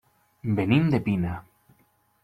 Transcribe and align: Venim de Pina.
Venim 0.59 0.89
de 0.95 1.01
Pina. 1.09 1.37